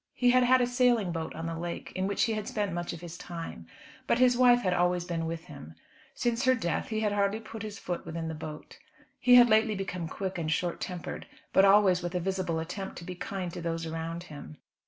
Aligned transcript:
He 0.15 0.31
had 0.31 0.41
had 0.41 0.61
a 0.61 0.65
sailing 0.65 1.11
boat 1.11 1.35
on 1.35 1.45
the 1.45 1.53
lake, 1.55 1.91
in 1.95 2.07
which 2.07 2.23
he 2.23 2.33
had 2.33 2.47
spent 2.47 2.73
much 2.73 2.91
of 2.91 3.01
his 3.01 3.19
time, 3.19 3.67
but 4.07 4.17
his 4.17 4.35
wife 4.35 4.63
had 4.63 4.73
always 4.73 5.05
been 5.05 5.27
with 5.27 5.43
him. 5.43 5.75
Since 6.15 6.45
her 6.45 6.55
death 6.55 6.87
he 6.87 7.01
had 7.01 7.11
hardly 7.11 7.39
put 7.39 7.61
his 7.61 7.77
foot 7.77 8.03
within 8.03 8.27
the 8.27 8.33
boat. 8.33 8.79
He 9.19 9.35
had 9.35 9.47
lately 9.47 9.75
become 9.75 10.07
quick 10.07 10.39
and 10.39 10.51
short 10.51 10.81
tempered, 10.81 11.27
but 11.53 11.65
always 11.65 12.01
with 12.01 12.15
a 12.15 12.19
visible 12.19 12.57
attempt 12.57 12.95
to 12.97 13.03
be 13.03 13.13
kind 13.13 13.53
to 13.53 13.61
those 13.61 13.85
around 13.85 14.23
him. 14.23 14.57